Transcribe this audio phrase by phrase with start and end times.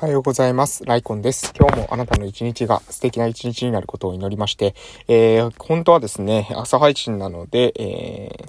[0.00, 0.84] おはようございます。
[0.84, 1.52] ライコンです。
[1.58, 4.76] 今日もあなたの一日が素敵な一日になることを祈りまして、
[5.08, 8.48] えー、本当はですね、朝配信なので、えー、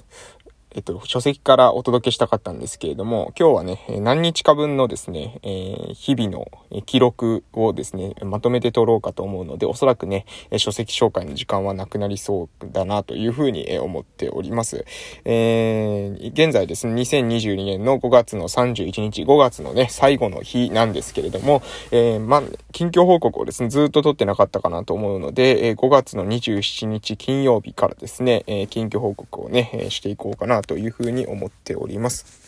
[0.72, 6.46] えっと、書籍からお届けしたかったんですけれども、今日はね、何日か分のですね、えー、日々の
[6.86, 10.26] 記録をですね、まとめて撮ろうかと思うので、おそらくね、
[10.58, 14.84] 書籍紹介の時間はなくなりそうだなというふうに思っております。
[15.24, 32.40] えー、現在ですね、2022年の5月の31日、5月のね、最後の日なんですけれども、えー、ま近況報告をですね、ずっと撮ってなかったかなと思うので、5月の27日金曜日からですね、近況報告をね、していこうかなというふうに思っております。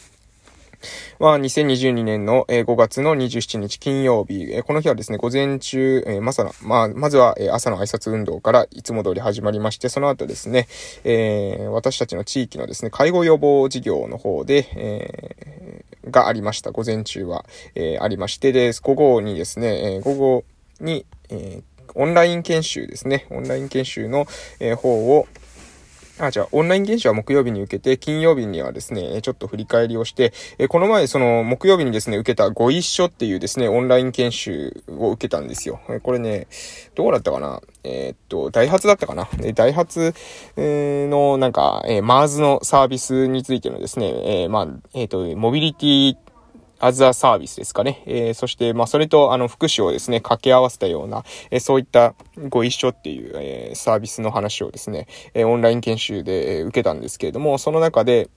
[1.19, 10.67] は、2022年の5月の27日金曜日、この日はですね、午前中、まさまあ、まずは朝の挨拶運動からいつも通り始まりまして、その後ですね、
[11.05, 16.73] えー、私たちの地域のですね、介護予防事業の方で、えー、がありました。
[16.73, 17.45] 午前中は、
[17.75, 20.45] えー、ありまして、で、午後にですね、え、午後
[20.81, 21.63] に、え、
[21.95, 24.27] オンライン研修ですね、オンライン研修の、
[24.59, 25.27] え、方を、
[26.27, 35.81] あ、じゃあ、オンライン研修は木曜日に受けて、金曜日にはですね、ちょっと振り返りをして、えこの前、その、木曜日にですね、受けたご一緒っていうですね、オンライン研修を受けたんですよ。
[36.03, 36.47] これね、
[36.95, 37.61] どうだったかな？
[37.85, 39.29] えー、っと、ダイハツだったかな？
[39.55, 40.15] ダイハツ、
[40.57, 46.17] の、なんか、えー、マーズのサービスについてのですね、えまあ、えっと、モビリティ
[46.83, 48.03] アザサービスですかね。
[48.07, 52.15] えー、そして、まあ、それと、あの、福祉をですね、掛け合わせたような、えー、そういった
[52.49, 58.29] ご一緒っていう、えー、サービスの話をですね、えオンライン研修で、え受けたんですけれども、その中で、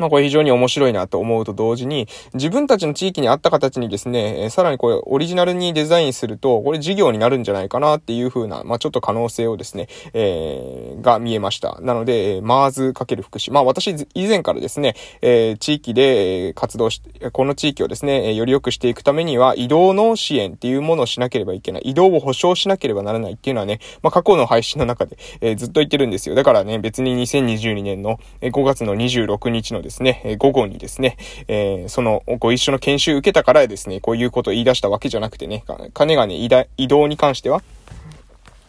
[0.00, 11.78] まあこれ非常に面白いなと思うと同時に、自分たちの地域に合った形にですね、さらにこれオリジナルにデザインすると、これ事業になるんじゃないかなっていう風な、まあちょっと可能性をですね、えー、が見えました。
[11.82, 13.52] なので、マーズ×福祉。
[13.52, 21.82] まあ私以前からですね、えー、地域で活動して、この地域をですね、より良くしていくためには移動の支援っていうものをしなければいけない。
[21.84, 26.34] 移動を保障しなければならないっていうのはね、まあ過去の配信の中で、え、ずっと言ってるんですよ。
[26.34, 31.16] だからね、別に2022年の5月の26日のですね、ですね午後にですね、
[31.48, 36.34] えー、そのご一緒の研修受けたからですね、こういうことを言い出したわけじゃなくてね、金がね、
[36.76, 37.62] 移動に関しては、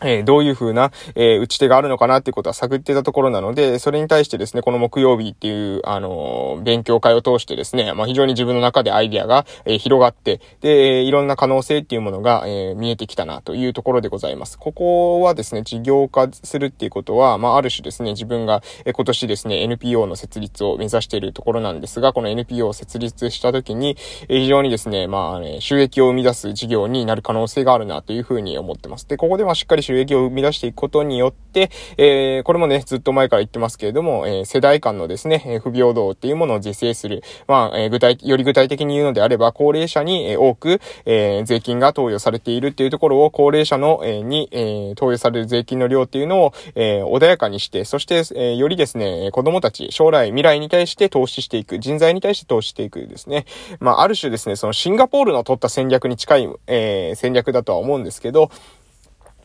[0.04, 14.58] え、どういう風な、えー、打ち手があるのかなっていうことは探ってたところなので、それに対してですね、この木曜日っていう、あのー、勉強会を通してですね、まあ、非常に自分の中でアイディアが、え広がって、で、いろんな可能性っていうものが、え見えてきたなというところでございます。
[14.58, 23.98] ここはですね、事業化するっていうことは、まあ、ある種ですね、自分が、え今年ですね、NPO の設立を目指しているところなんですが、この NPO を設立した時に、
[24.30, 29.08] え非常にですね、まあ、ね、収益を生み出す事業になる可能性があるなというふうに思ってます。
[29.08, 37.24] で、ここではしっかり収益を生み出していくことによって、えー、これもね、ずっと前から言ってますけれども、えー、世代間のですね、不平等っていうものを是正する。
[37.48, 53.46] まあ、えー、具体、より具体的に言うのであれば、高齢者に、えー、多く、えー、税金が投与されているっていうところを、高齢者の、えー、に、えー、投与される税金の量っていうのを、えー、穏やかにして、そして、えー、よりですね、子供たち、将来、未来に対して投資していく、人材に対して投資していくですね。
[53.82, 58.50] まあ、ある種ですね、そのシンガポールの取った戦略に近い、えー、戦略だとは思うんですけど、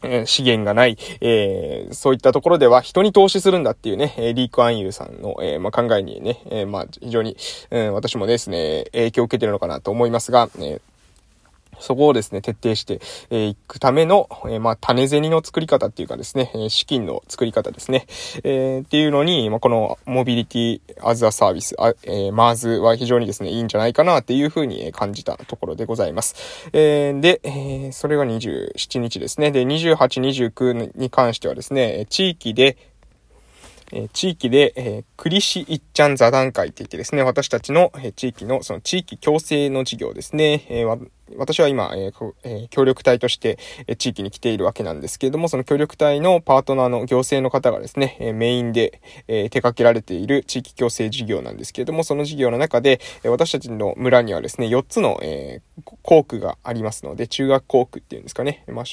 [0.03, 7.37] え資源がない、えー、そういったところでは人に投資するんだっていうね、えリーク・アンユーさんの、えー、まあ、考えにね、えー、まあ、非常に、
[7.71, 10.81] うん、私もですね、影響を受けてるのかなと思いますが、え
[11.81, 13.01] そこをですね、徹底して、
[13.31, 18.07] いくための、え、まあ、種銭の作り方っていうかですね、資金の作り方ですね、
[18.45, 26.69] えー、っていうのに、まあ、このモビリティアズアサービス、あえー、マーズは非常にですね、いいんじゃないかなっていうふうに感じたところでございます。
[26.73, 29.51] えー、で、え、それが27日ですね。
[29.51, 32.77] で、28、29に関してはですね、地域で、
[33.93, 58.65] え地域で、えー、栗市一ちゃん座談会って言ってですね、私たちの、え地域の、その地域共生の事業ですね、えー、私は今、えーえー、協力隊として、え、地域に来ているわけなんですけれども、その協力隊のパートナーの行政の方がですね、え、メインで、えー、手掛けられている地域共生事業なんですけれども、その事業の中で、え、私たちの村にはですね、4つの、えー、校区がありますので、中学校区っていうんですかね。
[58.69, 58.85] まあ、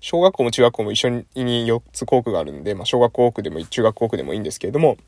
[0.00, 4.98] 小学校も中学校も一緒に4つ校区があるんで、まあ、小学校区でも中学校区でもいいんですけれども、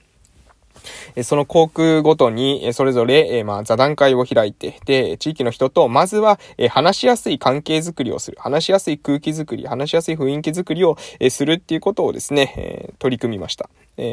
[1.22, 6.38] その航空ごとに、それぞれ、まあ、座談会を開いて、で、地域の人と、まずは、
[6.70, 8.36] 話しやすい関係づくりをする。
[8.40, 10.96] 話しやすい空気づくり、話しやすい雰囲気づくりを
[11.30, 13.68] するっていうことをですね、取り組みました。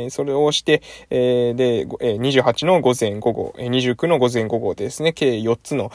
[0.09, 5.91] それをして、えで、28の午前午後、29の午前午後でですね、計4つの、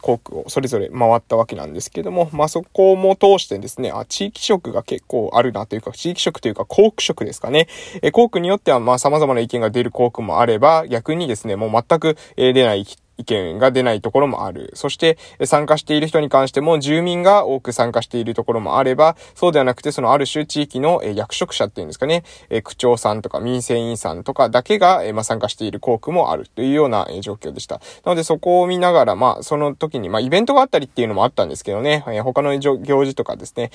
[0.00, 7.68] 航空をそれぞれ回ったわけなんですけども、まあ、そこも通してですね、あ、地域色が結構あるなというか、地域色というか、航空色ですかね。
[8.12, 12.86] 航空によっては、まあ、様々な意見が出る校区もあれば、逆にですね、もう全く出ない
[13.18, 14.70] 意見が出ないところもある。
[14.74, 22.22] そして、参加している人に関しても、住民が多く参加しているところもあれば、そうではなくて、そのある種地域の役職者っていうんですかね、
[22.62, 27.76] 区長さんとか民生委員さんとかだけが、参加している校区もあるというような状況でした。
[28.04, 33.70] なので、そこを見ながら、まあ、その時に、まあ、イベントがあったりっていうのもあったんですけどね、他の行事とかですね、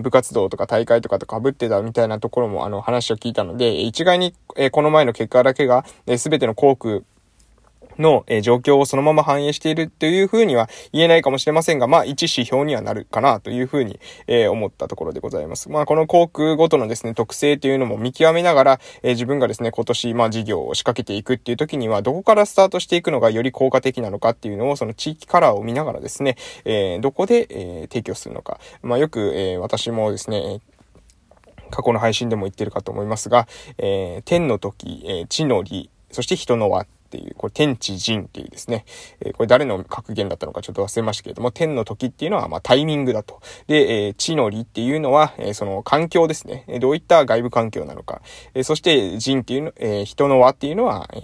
[0.00, 4.34] 部活動とか大会とかと被ってたみたいなところも、あの、話を聞いたので、一概に、
[4.72, 5.84] この前の結果だけが、
[6.16, 7.04] すべての校区
[7.98, 15.68] の、え状況をそのまま反映しているというふうには言えないかもしれませんが、まあ、一指標にはなるかなというふうに、えー、思ったところでございます。
[15.68, 28.58] まあ、この航空ごとのですね、特性というのも見極めながら、えー、自分がですね、今年、まあ、事業を仕掛けていくっていう時には、どこからスタートしていくのがより効果的なのかっていうのを、その地域カラーを見ながらですね、えー、どこで、え提供するのか。
[28.82, 30.60] まあ、よく、え私もですね、
[31.70, 33.46] 過去の配信でも言ってるかと思いますが、
[33.78, 38.84] え天の時、え地の利、そして人の輪っていう、これ天地人っていうですね、
[39.20, 43.40] えー、これ誰の格言だったのかちょっと忘れましたけれども、天の時っていうのはまタイミングだと。
[43.66, 46.66] で、えー、地の利っていうのは、えー、その環境ですね。
[46.80, 48.20] どういった外部環境なのか。
[48.54, 51.20] えそして人っていうの、え人の輪っていうのは、え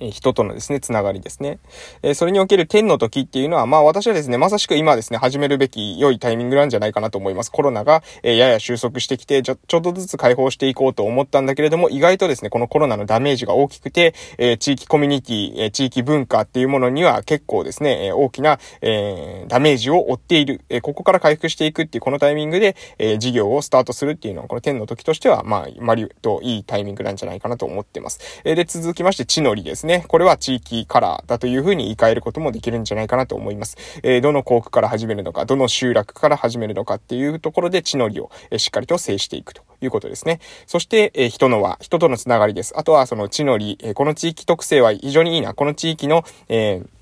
[0.00, 1.58] え人とのですね、つながりですね。
[2.02, 7.50] えそれにおける天の時っていうのは、まあ私はですね、まさしく今ですね、始めるべき良いタイミングなんじゃないかなと思います。
[7.50, 20.62] コロナが、えやや収束してきて、ちょ、ちょっとずつ解放していこうと思ったんだけれども、意外とですね、このコロナのダメージが大きくて、え地域コミュニティ、え地域文化っていうものには結構ですね、え大きな、えダメージを負っている。
[20.68, 28.20] えここから回復していくっていうこのタイミングで、え事業をスタートするっていうのは、この天の時としては、まあ、マリといいタイミングなんじゃないかなと思ってます。
[28.44, 30.04] えで、続きまして、地のりですね。
[30.08, 33.76] これは地域カラーだというふうに言い換えることもできるんじゃないかなと思います。
[34.02, 40.40] えー、どの校区から始めるのか、どの集落から始めるのかっていうところで地の利を、えしっかりと制していくということですね。
[40.66, 42.74] そして、え、人の輪、人とのつながりです。
[42.76, 45.54] あとはその地の利、え、この地域特性は非常にいいな。
[45.54, 46.93] この地域の、えー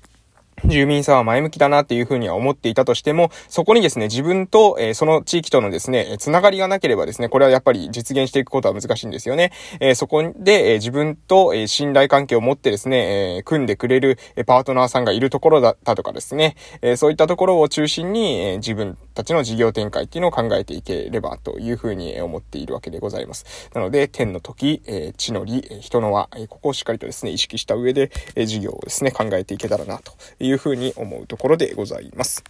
[0.65, 9.51] 住民さんは前向きだなっていうふうには思っていたとしても、そこにですね、自分と、えー、その地域とのですね、つながりがなければですね、これはやっぱり実現していくことは難しいんですよね。
[9.79, 23.69] えー、そこで、えー、自分と、え信頼関係を持ってですね、え組んでくれる、えパートナーさんがいるところだったとかですね、えそういったところを中心に、え自分たちの事業展開っていうのを考えていければというふうに思っているわけでございます。
[23.73, 32.43] なので、天の時、え地の利、人の輪、えここをしっかりとですね、意識した上で、え事業をですね、考えていけたらなといういうふうに思うところでございます。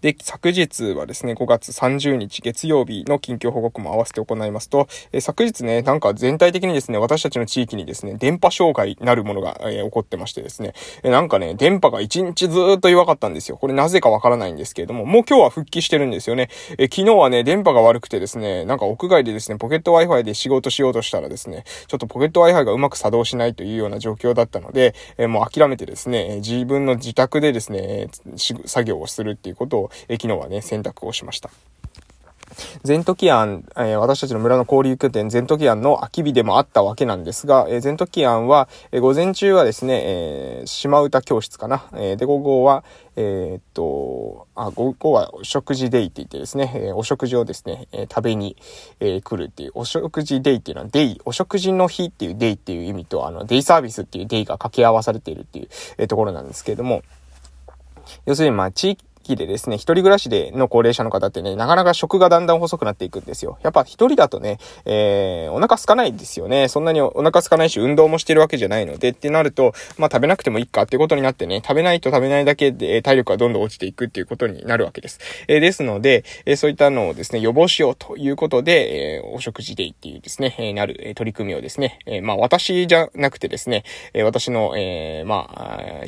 [0.00, 13.56] で、昨日はですね、5月30日月曜日の近況報告も合わせて行いますと、え昨日ね、なんか全体的にですね、私たちの地域にですね、電波障害なるものが、え、起こってましてですね、えなんかね、電波が1日ずっと弱かったんですよ。
[13.56, 16.48] これなぜかわからないんですけれども、もう今日は復帰してるんですよね。
[16.78, 28.08] え昨日はね、電波が悪くてですね、なんか屋外でですね、ポケット Wi-Fi で仕事しようとしたらですね、ちょっとポケット Wi-Fi がうまく作動しないというような状況だったので、えもう諦めてですね、自分の自宅でですね、
[28.66, 31.50] 作業をするっていうことを、え昨日はね、選択をしました。
[32.82, 41.84] 全時庵、えー、私たちの村の交流拠点全時庵の空き日でもあったわけなんですが、えー、全時庵は、えー、午前中はですね、えー、島歌教室かな。
[41.94, 42.84] えー、で、午後は、
[43.16, 48.56] えー、っと、あ、午後はお食事デイって言ってですね、えー、お食事をですね、えー、食べに、
[48.98, 55.68] えー、来るっていう、お食事デイっていうのはデイ、お食事の日っていうデイっていう意味と、あの、デイサービスっていうデイが掛け合わされているっていう、
[55.98, 57.02] えー、ところなんですけれども、
[58.26, 63.58] 要するに、まあ、地域、期でですね、一人暮らしでの高齢者の方ってね、なかなか食がだんだん細くなっていくんですよ。
[63.62, 66.68] やっぱ一人だとね、えー、お腹空かないんですよね。
[66.68, 75.20] そんなにお腹空かないし、運動もしてるわけじゃないのでってなると、まあ食べなくてもいいかっていうことになってね、食べないと食べないだけで体力がどんどん落ちていくっていうことになるわけです。
[75.48, 83.84] えー、ですので、えー、そういったのをですね、予防しようということで、えー、お食事デイっていうですね、えー、なる、えー、取り組みをですね、えー、まあ私じゃなくてですね、
[84.14, 86.04] えー、私の、えー、まあ、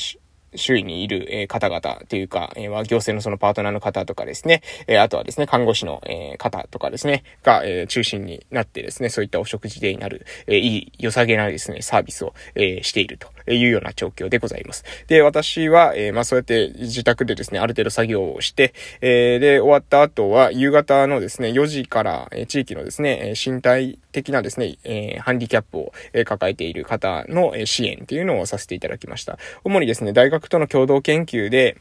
[0.54, 13.28] 周囲にいる、え方々というか、えー、行政のそのパートナーの方とかですね、え、あとはですね、看護師の、え、方とかですね、が、え、中心になってですね、そういったお食事でになる、えー、いい、良さげなですね、サービスを、え、していると。
[13.46, 14.84] いうような状況でございます。
[15.08, 29.38] で、私は、えー、まあそうやって自宅でですね、ある程度作業をして、えー、で、終わった後は、夕方のですね、4時から、え、地域のですね、身体的なですね、えー、ハンディキャップを、え、抱えている方の、え、支援っていうのをさせていただきました。
[29.64, 31.76] 主にですね、大学との共同研究で、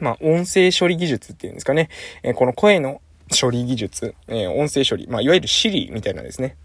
[0.00, 1.88] まあ、音声処理技術っていうんですかね。
[2.22, 3.00] え、この声の
[3.38, 6.56] 処理技術、え、音声処理、まあ、いわゆる Siri みたいなですね。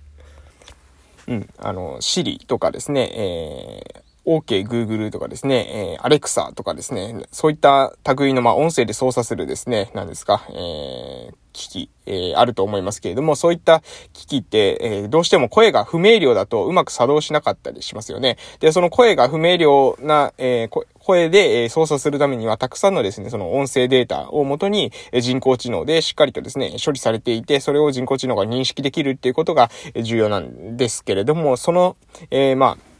[1.31, 13.81] うん、あの、Siri とかですね、えー OK Google とかですね、えー、Alexa とかですね、そういった類の、まあ、音声で操作するですね、何ですか、えー、機器、えー、あると思いますけれども、そういった
[14.13, 18.37] 機器って、えー、どうしても声が不明瞭だとうまく作動しなかったりしますよね。
[18.59, 29.71] で、その声が不明瞭な、えー、声で、操作するためには、たくさんのですね、その音声データをもとに、人工知能でしっかりとですね、処理されていて、それを人工知能が認識できるっていうことが
[30.03, 31.97] 重要なんですけれども、その、
[32.29, 32.90] えまあ、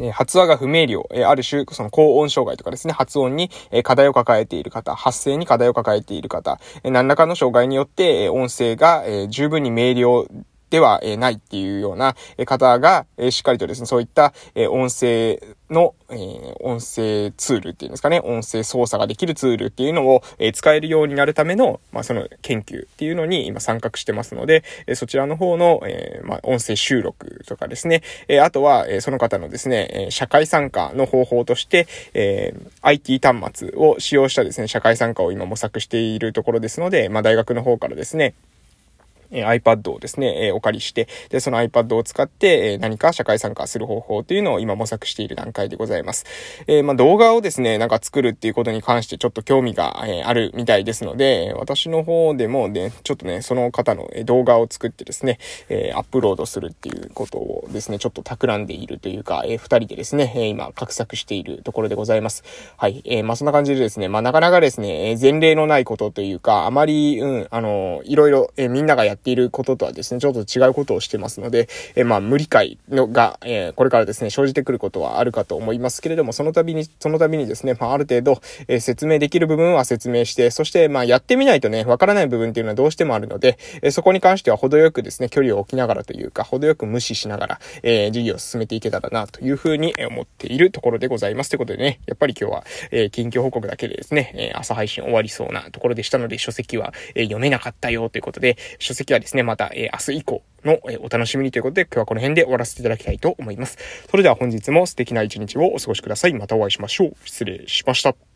[0.00, 10.28] え発話が不明瞭、えある種、その高音障害とかですね、発音に、え課題を抱えている方、発声に課題を抱えている方、え何らかの障害によって、え音声が、え十分に明瞭
[10.70, 14.32] ではないっていうような方が、しっかりとですね、そういった
[14.70, 15.94] 音声の、
[16.60, 20.22] 音声ツールっていうんですかね、音声操作ができるツールっていうのを、
[20.54, 25.80] 使えるようになるための、まあ、その研究っていうのに今参画してますので、そちらの方の、
[26.24, 28.02] まあ、音声収録とかですね、
[28.42, 31.86] あとは、その方のですね、社会参加の方法として、
[32.82, 38.34] IT 端末を使用したですね、社会参加を今模索しているところですので、まあ、大学の方からですね、
[39.30, 46.24] え iPad をですね、えお借りして、で、その iPad を使って、え何か社会参加する方法というのを今模索している段階でございます。
[46.66, 62.44] え、まあ、動画をですね、なんか作るっていうことに関してちょっと興味が、えあるみたいですので、私の方でもね、ちょっとね、その方の動画を作ってですね、えアップロードするっていうことをですね、ちょっと企んでいるというか、え二人でですね、え今、画策しているところでございます。
[62.76, 63.02] はい。
[63.04, 91.50] え、まあ、そんな感じでですね、まあ、なかなかですね、え前例のないことというか、あまり、うん、あの、いろいろ、えみんながやっていることとはですね、ちょっと違うことをしてますので、えまあ、無理解のが、えこれからですね、生じてくることはあるかと思いますけれども、その度に、その度にですね、まあ、ある程度、え説明できる部分は説明して、そして、まあ、やってみないとね、わからない部分っていうのはどうしてもあるので、えそこに関しては程よくですね、距離を置きながらというか、程よく無視しながら、え授業を進めていけたらな、というふうに思っているところでございます。
[91.50, 103.78] ということでね、やっぱり今日は、え近況報告だけでですね、え朝配信終わりそうなところでしたので、書籍は、え読めなかったよということで、書籍はですね、また、え明日以降、のえお楽しみにということで、今日はこの辺で終わらせていただきたいと思います。
[104.10, 106.34] それでは本日も素敵な一日をお過ごしください。
[106.34, 107.16] またお会いしましょう。
[107.24, 108.35] 失礼しました。